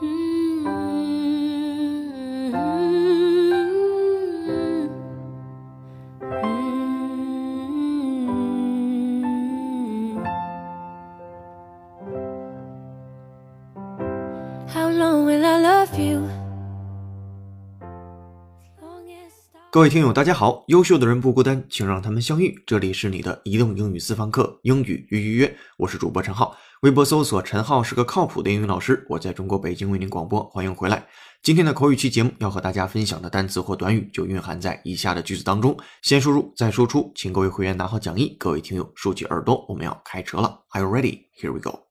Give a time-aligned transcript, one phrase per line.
[0.00, 0.27] Hmm.
[19.78, 20.64] 各位听友，大家好！
[20.66, 22.60] 优秀的人不孤单，请让他们相遇。
[22.66, 26.56] 这里是你的移动英语私房课，英语预预约，我是主播陈浩。
[26.80, 29.06] 微博搜索“陈浩”是个靠谱的英语老师。
[29.08, 31.06] 我在中国北京为您广播，欢迎回来。
[31.44, 35.78] 今天的口语期节目要和大家分享的单词或短语就蕴含在以下的句子当中。
[36.02, 38.36] 先输入，再输出，请各位会员拿好讲义。
[38.36, 40.64] 各位听友竖起耳朵，我们要开车了。
[40.70, 41.26] Are you ready?
[41.40, 41.86] Here we go.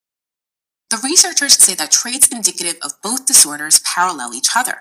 [0.89, 4.79] The researchers say that traits indicative of both disorders parallel each other.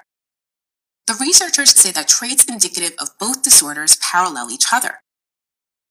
[1.06, 4.96] The researchers say that traits indicative of both disorders parallel each other.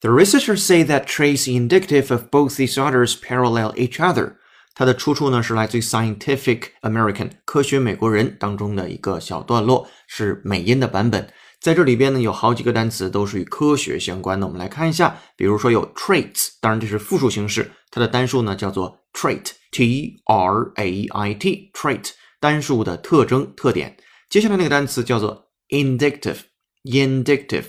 [0.00, 4.36] The researchers say that traits indicative of both disorders parallel each other.
[4.74, 11.30] 它的出处呢是来自于 Scientific American 科学美国人当中的一个小段落，是美音的版本。
[11.60, 15.20] 在这里边呢有好几个单词都是与科学相关的，我们来看一下。
[15.36, 23.98] 比如说有 traits，当然这是复数形式，它的单数呢叫做 trait，t r a i t，trait 单数的特征特点。
[24.35, 27.67] 接下来那个单词叫做 indicative，indicative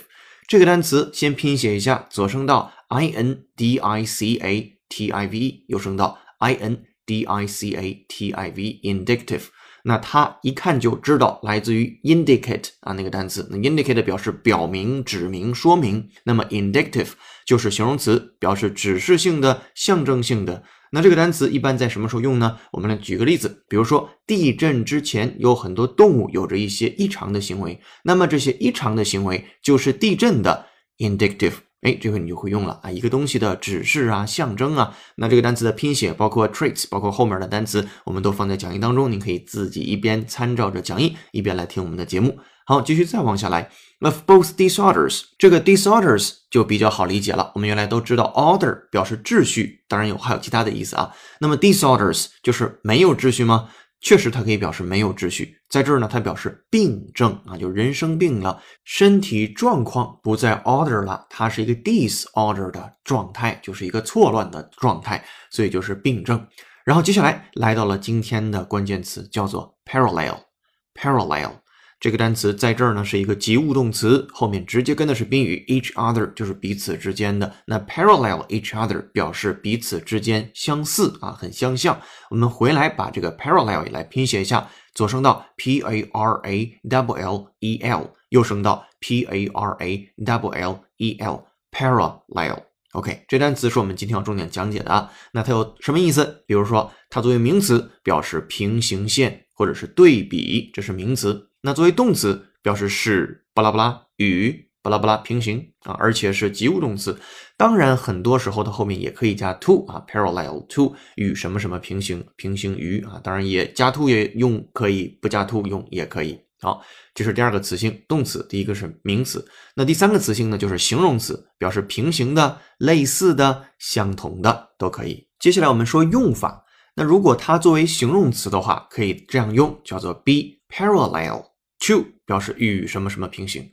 [0.49, 7.47] 这个单词先拼写一下，左声道 i n d i c a t i v e，右声道 i n d i
[7.47, 9.43] c a t i v e，indicative。
[9.85, 17.11] 那它一看就知道来自于 indicate 啊那个单词，那 indicate 表示表明、指明、说明，那么 indicative
[17.45, 20.63] 就是形容词，表示指示性的、象征性的。
[20.91, 22.57] 那这个单词一般在什么时候用呢？
[22.71, 31.53] 我们来举个例子，比如说地震之前有很多动物有着一些异常的行为，那么这些异常的行为就是地震的 indicative。
[31.81, 34.97] 哎，这回你就会用了啊，一个东西的指示啊、象征啊。
[35.17, 42.39] 那这个单词的拼写，包括 traits，包括后面的单词，我们都放在讲义当中，您可以自己一边参照着讲义，一边来听我们的节目。
[42.67, 43.69] 好，继续再往下来。
[44.01, 47.49] Of both disorders，这个 disorders 就比较好理解了。
[47.55, 51.09] 我们原来都知道 order 表示秩序，当然有还有其他的意思啊。
[51.39, 53.69] 那么 disorders 就是没有秩序吗？
[54.01, 55.55] 确实，它可以表示没有秩序。
[55.69, 66.45] 在这儿呢，它表示病症啊，就人生病了，身体状况不在 order 了，它是一个 disorder 的状态，就是一个错乱的状态，所以就是病症。
[66.83, 71.51] 然后接下来来到了今天的关键词，叫做 parallel，parallel。
[71.99, 77.51] 这个单词在这儿呢是一个及物动词，后面直接跟的是宾语 each other，就是彼此之间的。
[77.65, 81.99] 那 parallel each other 表示彼此之间相似啊，很相像。
[82.29, 90.49] 我们回来把这个 parallel 来拼写一下，左声道 p a r a w l e l，右声道 p a r a w
[90.49, 92.59] l e l，parallel。
[92.93, 95.11] OK，这单词是我们今天要重点讲解的啊。
[95.31, 96.43] 那它有什么意思？
[96.45, 101.46] 比如说，它作为名词表示平行线或者是对比，这是名词。
[101.61, 107.19] 那作为动词，表示是巴拉巴拉与巴拉巴拉平行啊，而且是及物动词。
[107.57, 113.19] 当然，很多时候它后面也可以加 to 啊，parallel to 与什么什么平行，平行于啊。
[113.23, 116.39] 当然也加 to 也用可以，不加 to 用也可以。
[116.59, 116.81] 好，
[117.13, 118.45] 这是第二个词性，动词。
[118.49, 119.45] 第一个是名词。
[119.75, 125.27] 那第三个词性呢，就是形容词，表示平行的、类似的、相同的都可以。
[125.39, 126.63] 接下来我们说用法。
[126.95, 130.56] 那如果它作为形容词的话，可以这样用，叫做 be。
[130.69, 131.45] Parallel
[131.87, 133.71] to 表示与什么什么平行。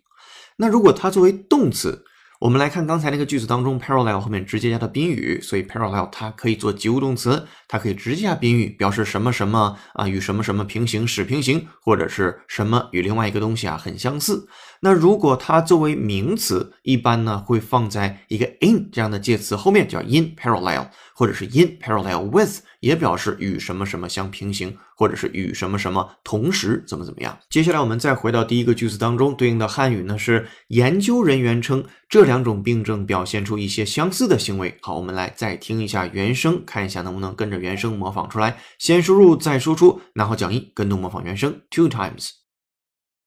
[0.56, 2.04] 那如果它作为动词，
[2.40, 14.46] 我们来看刚才那个句子当中，parallel 后面直接加的宾语，所以 parallel 它可以做及物动词，它可以直接加宾语，表示什么什么啊与什么什么平行，使平行，或者是什么与另外一个东西啊很相似。
[14.80, 27.38] 那如果它作为名词，一般呢会放在一个 in 这样的介词后面，叫 in parallel，或者是 in parallel with，也表示与什么什么相平行，或者是与什么什么同时怎么怎么样。
[27.50, 34.78] 接下来我们再回到第一个句子当中，对应的汉语呢是研究人员称这两种病症表现出一些相似的行为。
[34.82, 38.60] 好，我们来再听一下原声，看一下能不能跟着原声模仿出来。
[38.78, 42.30] 先输入再输出，拿好讲义，跟读模仿原声 two times。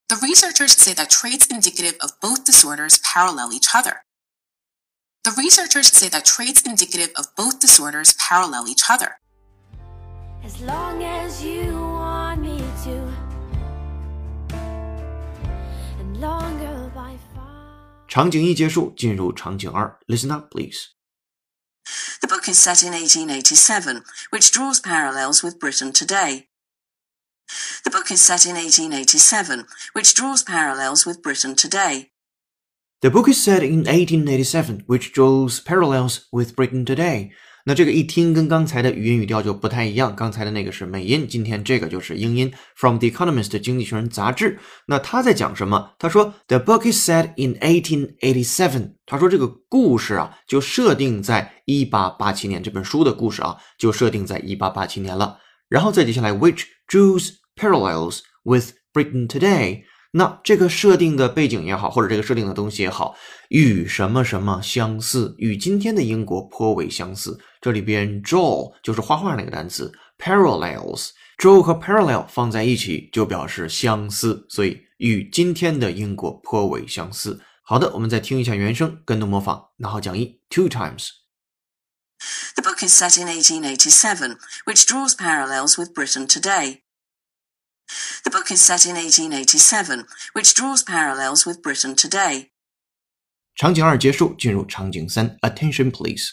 [0.08, 3.98] The researchers say that traits indicative of both disorders parallel each other.
[5.22, 9.16] The researchers say that traits indicative of both disorders parallel each other.
[10.47, 12.91] As long as you want me to,
[15.99, 17.43] and longer by far.
[18.07, 19.97] 场景一结束，进入场景二。
[20.07, 20.89] Listen up, please.
[22.21, 26.47] The book is set in 1887, which draws parallels with Britain today.
[27.83, 32.11] The book is set in 1887, which draws parallels with Britain today.
[33.01, 37.33] The book is set in 1887, which draws parallels with Britain today.
[37.68, 42.50] 那这个一听跟刚才的语音语调就不太一样，刚才的那个是美音，今天这个就是英音。
[42.74, 45.90] From The Economist 经济学人杂志，那他在讲什么？
[45.98, 48.92] 他说，The book is set in 1887。
[49.04, 52.62] 他说这个故事啊，就设定在1887年。
[52.62, 55.36] 这本书的故事啊，就设定在1887年了。
[55.68, 59.82] 然后再接下来，which draws parallels with Britain today。
[60.10, 63.14] 那这个设定的背景也好，或者这个设定的东西也好，
[63.50, 67.38] 与什么什么相似，与今天的英国颇为相似。
[67.60, 77.38] 这里边 draw 就是画画那个单词，parallels，draw 和 parallel 放在一起就表示相似，所以与今天的英国颇为相似。
[77.62, 81.08] 好的，我们再听一下原声，跟读模仿，拿好讲义 two times。
[82.54, 86.80] The book is set in 1887, which draws parallels with Britain today.
[88.23, 92.49] The book is set in 1887, which draws parallels with Britain today.
[93.55, 95.37] 场景二结束，进入场景三。
[95.41, 96.31] Attention, please.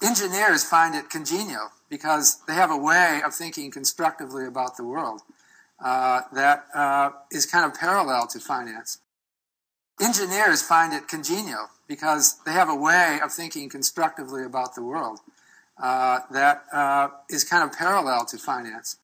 [0.00, 5.22] Engineers find it congenial because they have a way of thinking constructively about the world
[5.82, 8.98] uh, that uh, is kind of parallel to finance.
[9.98, 15.20] Engineers find it congenial because they have a way of thinking constructively about the world
[15.82, 18.98] uh, that uh, is kind of parallel to finance.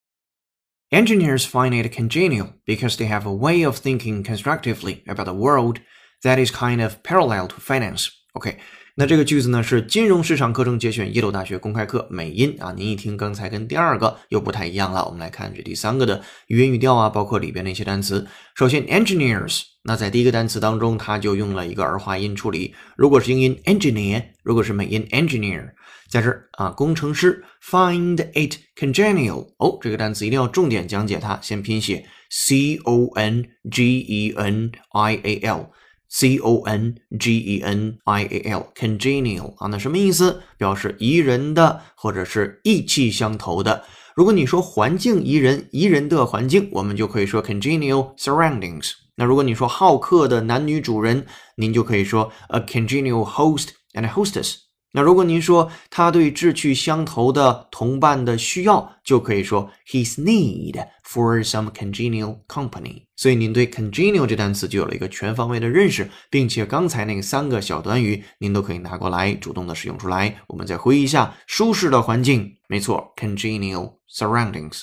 [0.92, 5.82] Engineers find it congenial because they have a way of thinking constructively about the world
[6.24, 8.10] that is kind of parallel to finance.
[8.36, 8.58] OK，
[9.00, 12.74] 那这个句子呢是金融市场课程节选耶鲁大学公开课美音啊。
[12.76, 15.06] 您一听刚才跟第二个又不太一样了。
[15.06, 18.26] 我们来看这第三个的语音语调啊，包括里边的一些单词。
[18.56, 22.74] 首先，engineers，那在第一个单词当中，它就用了一个儿化音处理。
[22.96, 25.74] 如果是英音 engineer，如果是美音 engineer。
[26.10, 31.40] 在这儿啊，工程师 find it congenial 哦，这个单词一定要重点讲解它。
[31.44, 35.70] 先拼写 c o n g e n i a l
[36.10, 40.42] C o n g e n i a l，congenial 啊，那什么意思？
[40.58, 43.84] 表示宜人的，或者是意气相投的。
[44.16, 48.92] 如果你说环境宜人，宜人的环境，我们就可以说 congenial surroundings。
[49.16, 51.26] 那如果你说好客的男女主人，
[51.56, 54.67] 您就可以说 a congenial host and hostess。
[54.98, 63.04] 那如果您说他对志趣相投的同伴的需要，就可以说 his need for some congenial company。
[63.16, 70.36] 所以您对 congenial 这单词就有了一个全方位的认识，并且刚才那三个小短语您都可以拿过来主动的使用出来。
[70.48, 74.82] 我们再回忆一下舒适的环境，没错，congenial surroundings。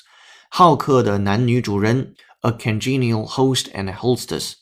[0.49, 4.53] 好客的男女主人，a congenial host and hostess。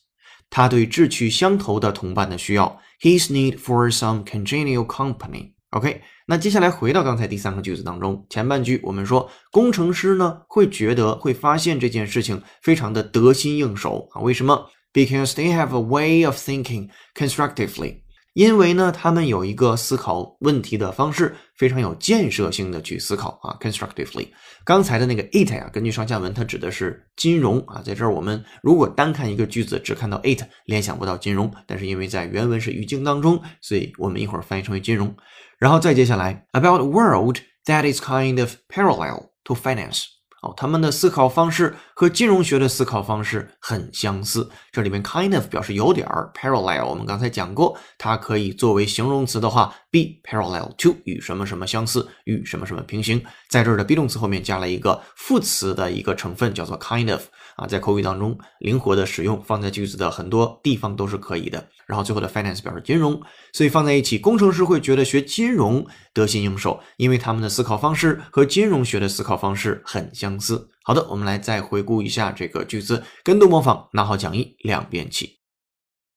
[0.53, 2.79] 他对志趣相投的同伴的需要。
[3.01, 5.55] His need for some congenial company.
[5.71, 14.21] OK，那接下来回到刚才第三个句子当中，前半句我们说工程师呢会觉得会发现这件事情非常的得心应手啊？
[14.21, 18.02] 为什么？Because they have a way of thinking constructively.
[18.35, 24.29] 因为呢，他们有一个思考问题的方式，非常有建设性的去思考啊，constructively。
[24.65, 27.83] 刚才的那个 it 呀，根据上下文，它指的是金融啊。
[27.85, 31.53] 在这儿，我们如果单看一个句子，只看到 it，联想不到金融。
[31.67, 35.15] 但是因为在原文是语境当中，所以我们一会儿翻译成为金融。
[35.59, 40.05] 然后再接下来，about a world that is kind of parallel to finance。
[40.43, 44.51] 哦，他们的思考方式和金融学的思考方式很相似。
[44.73, 53.25] 这里面 kind of 表示有点儿，parallel 我们刚才讲过，它可以作为形容词的话，be parallel to 与什么什么相似，与什么什么平行。
[53.49, 57.23] 在这儿的 be 动词后面加了一个副词的一个成分，叫做 kind of。
[57.57, 61.69] 啊，在口语当中灵活的使用，放在句子的很多地方都是可以的。
[61.87, 63.21] 然后最后的 finance 表示金融，
[63.53, 70.71] 所以放在一起，工程师会觉得学金融得心应手，因为他们的思考方式和金融学的思考方式很相似。
[70.85, 75.41] 好的，我们来再回顾一下这个句子，跟读模仿，拿好讲义，两遍起。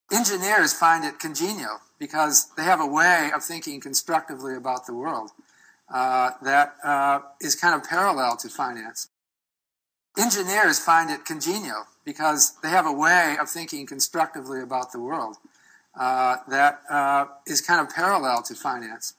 [0.09, 5.31] Engineers find it congenial because they have a way of thinking constructively about the world
[5.89, 9.05] uh, that uh, is kind of parallel to finance.
[10.16, 15.36] Engineers find it congenial because they have a way of thinking constructively about the world
[15.94, 19.12] uh, that uh, is kind of parallel to finance.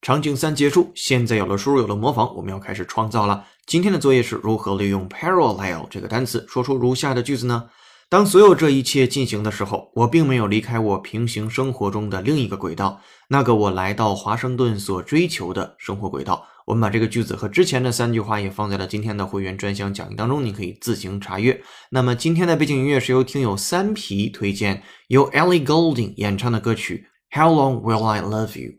[0.00, 3.46] 场景三结束，现在有了输入，有了模仿，我们要开始创造了。
[3.66, 7.70] 今天的作业是如何利用 parallel 这个单词说出如下的句子呢？
[8.09, 16.45] 当所有这一切进行的时候，我并没有离开我平行生活中的另一个轨道，那个我来到华盛顿所追求的生活轨道。
[16.65, 21.61] 我们把这个句子和之前的三句话也放在了今天的会员专享讲义当中，你可以自行查阅。
[21.89, 28.71] 那么今天的背景音乐是由听友三皮推荐，由 Ellie Golding 演唱的歌曲《How Long Will I Love You》。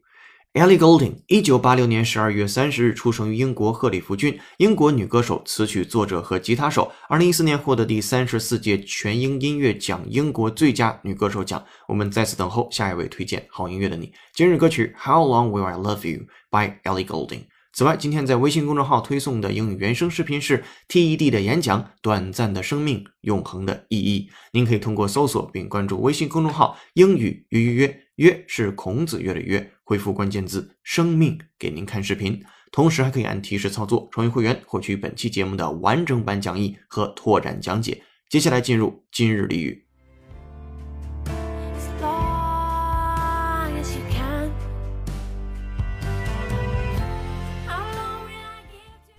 [0.54, 6.90] Ellie Goulding，一九八六年十二月三十日出生于英国赫里夫郡，英国女歌手、词曲作者和吉他手。
[7.06, 11.62] 二零一四年获得第三十四届全英音乐奖英国最佳女歌手奖。
[11.86, 14.10] 我们在此等候下一位推荐好音乐的你。
[14.34, 17.42] 今日歌曲《How Long Will I Love You》by Ellie Goulding。
[17.74, 24.28] 此外，今天在微信公众号推送的英语原声视频是 TED 的演讲《短暂的生命，永恒的意义》。
[24.52, 32.42] 您可以通过搜索并关注微信公众号“英语约约约”，约是孔子约的约，回复关键字“生命”给您看视频。
[32.72, 38.02] 同时还可以按提示操作，成为会员获取本期节目的完整版讲义和拓展讲解。
[38.28, 39.84] 接下来进入今日俚语。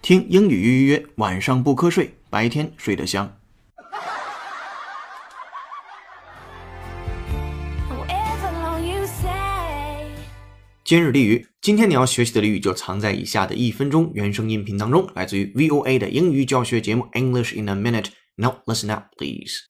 [0.02, 3.39] 听英语预约约，晚上不瞌睡，白天睡得香。
[10.89, 19.63] 今日俚语，今天你要学习的俚语就藏在以下的一分钟原声音频当中，来自于 VOA 的英语教学节目 English in a Minute。Now listen up, please.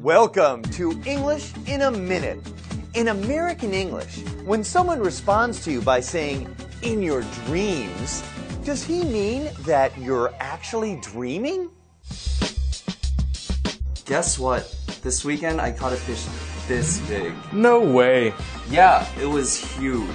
[0.00, 2.38] Welcome to English in a Minute.
[2.94, 6.46] In American English, when someone responds to you by saying,
[6.82, 8.22] in your dreams,
[8.64, 11.68] does he mean that you're actually dreaming?
[14.05, 14.75] Guess what?
[15.01, 16.25] This weekend I caught a fish
[16.67, 17.33] this big.
[17.53, 18.33] No way.
[18.69, 20.09] Yeah, it was huge.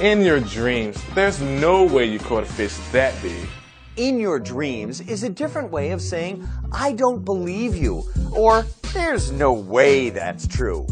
[0.00, 3.46] In your dreams, there's no way you caught a fish that big.
[3.96, 9.30] In your dreams is a different way of saying, I don't believe you, or there's
[9.30, 10.86] no way that's true.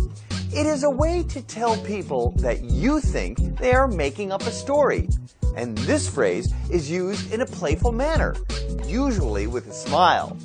[0.54, 4.52] It is a way to tell people that you think they are making up a
[4.52, 5.08] story.
[5.56, 8.36] And this phrase is used in a playful manner,
[8.84, 10.36] usually with a smile.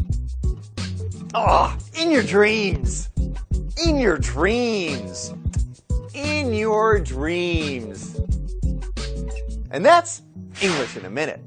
[1.37, 3.07] Ah, in your dreams!
[3.87, 5.33] In your dreams!
[6.15, 8.17] In your dreams!
[9.71, 10.21] And that's
[10.61, 11.41] English in a minute.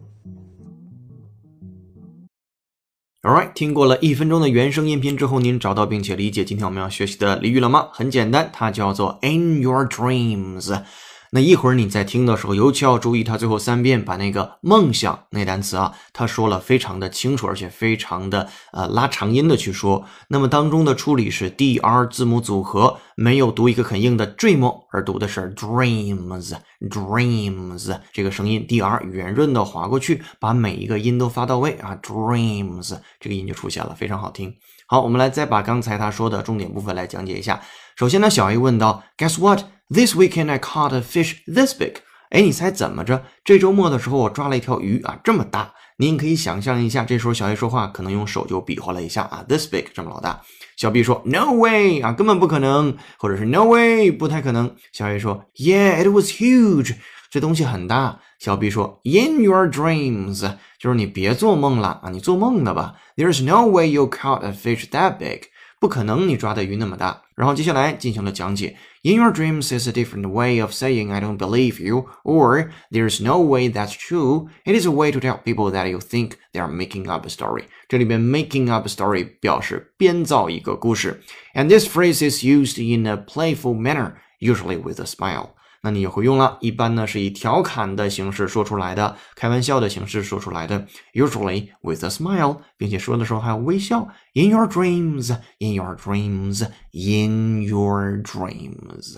[3.21, 7.89] Alright，听过了一分钟的原声音频之后，您找到并且理解今天我们要学习的俚语了吗？
[7.91, 10.83] 很简单，它叫做 In your dreams。
[11.32, 20.04] 那一会儿你在听的时候，尤其要注意，它最后三遍把那个梦想那单词啊，他说了非常的清楚，而且非常的呃拉长音的去说。
[20.28, 26.52] 那么当中的处理是 d r 字母组合，没有读一个很硬的 dream，而读的是 dreams
[26.90, 34.52] dreams 这个声音 d r 圆润的划过去，把每一个音都发到位啊，dreams 这个音就出现了，非常好听。
[34.88, 37.60] 好，我们来再把刚才他说的重点部分来讲解一下。
[37.94, 39.60] 首先呢，小 A 问到，Guess what?
[39.92, 41.94] This weekend I caught a fish this big.
[42.30, 43.24] 哎，你猜怎么着？
[43.44, 45.74] 这周末的时候我抓了一条鱼啊，这么大。
[45.96, 50.40] 您可以想象一下，这时候小 A 说话可能用手就比划了一下啊，this big 这么老大。
[50.76, 54.76] 小 B 说 No way 啊，根本不可能，或者是 No way 不太可能。
[54.92, 56.94] 小 A 说 Yeah, it was huge.
[57.28, 58.20] 这东西很大。
[58.38, 62.94] 小 B 说 In your dreams，就是你别做梦了啊，你做梦呢吧。
[63.16, 65.48] There's no way you caught a fish that big.
[65.80, 67.22] 不可能你抓的鱼那么大。
[67.34, 68.76] 然后接下来进行了讲解。
[69.03, 73.39] In your dreams is a different way of saying I don't believe you, or there's no
[73.39, 74.49] way that's true.
[74.65, 77.29] It is a way to tell people that you think they are making up a
[77.29, 77.65] story.
[77.87, 81.21] 这里边 making up a story 表示编造一个故事。
[81.53, 85.55] And this phrase is used in a playful manner, usually with a smile.
[85.81, 94.07] 那你也会用了，一般呢是以调侃的形式说出来的，开玩笑的形式说出来的，usually with a smile，并且说的时候还要微笑。
[94.33, 99.15] In your dreams, in your dreams, in your dreams。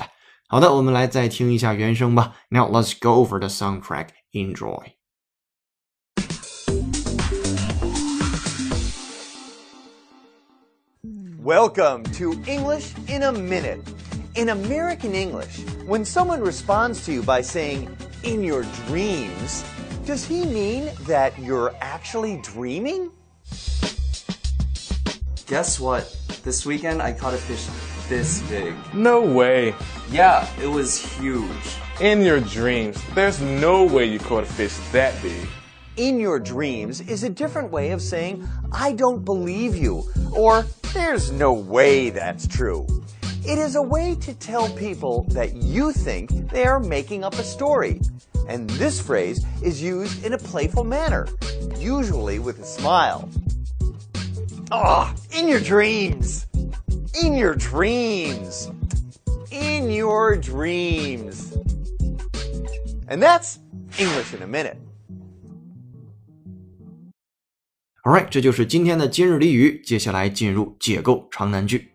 [0.49, 2.33] 好的，我们来再听一下原声吧。
[2.49, 4.09] Now let's go over the soundtrack.
[4.33, 4.93] Enjoy.
[11.41, 13.79] Welcome to English in a Minute.
[14.35, 19.64] In American English, when someone responds to you by saying, in your dreams,
[20.04, 23.10] does he mean that you're actually dreaming?
[25.46, 26.16] Guess what?
[26.44, 27.66] This weekend I caught a fish
[28.08, 28.74] this big.
[28.94, 29.74] No way.
[30.10, 31.50] Yeah, it was huge.
[32.00, 35.48] In your dreams, there's no way you caught a fish that big.
[35.96, 41.30] In your dreams is a different way of saying, I don't believe you, or there's
[41.30, 42.86] no way that's true.
[43.43, 47.43] It is a way to tell people that you think they are making up a
[47.43, 48.01] story.
[48.49, 51.27] And this phrase is used in a playful manner,
[51.77, 53.29] usually with a smile.
[54.71, 56.45] Ah, in your dreams!
[57.23, 58.69] In your dreams!
[59.51, 61.53] In your dreams!
[63.07, 63.59] And that's
[63.97, 64.77] English in a minute.
[68.05, 69.81] Alright，这就是今天的今日俚语。
[69.85, 71.90] 接下来进入解构长难句。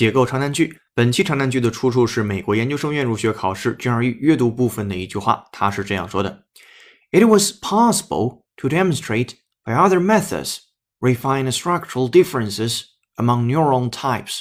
[0.00, 0.78] 解构长难句。
[0.94, 6.44] 本期长难句的出处是美国研究生院入学考试 GRE 阅读部分的一句话，它是这样说的：
[7.12, 10.58] It was possible to demonstrate by other methods
[11.00, 12.84] refine the structural differences
[13.16, 14.40] among neuron types.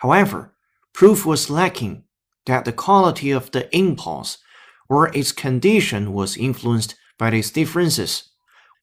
[0.00, 0.50] However,
[0.92, 2.02] proof was lacking
[2.46, 4.36] that the quality of the impulse
[4.88, 8.24] or its condition was influenced by these differences,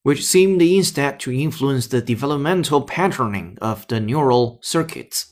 [0.02, 5.26] which seemed instead to influence the developmental patterning of the neural circuits.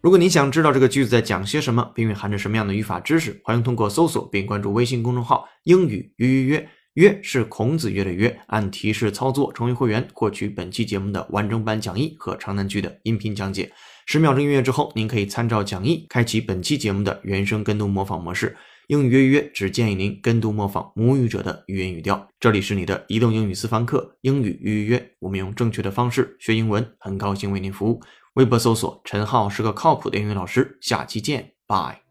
[0.00, 13.72] 如果您想知道这个句子在讲些什么，并蕴含着什么样的语法知识，欢迎通过搜索并关注微信公众号“英语约约约”，约是孔子约的约，按提示操作成为会员，获取本期节目的完整版讲义和长难句的音频讲解。
[14.06, 18.56] 十秒钟音乐之后，您可以参照讲义开启本期节目的原声跟读模仿模式。
[18.86, 22.26] 英语约约只建议您跟读模仿母语者的语言语调。
[22.40, 28.00] 这里是你的移动英语私房课，英语约约约，我们用正确的方式学英文，很高兴为您服务。
[28.38, 32.02] 微博搜索陈浩是个靠谱的英语老师，下期见，拜。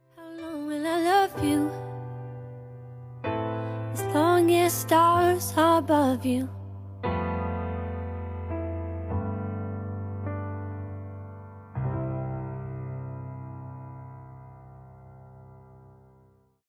[4.69, 6.56] Stars above you.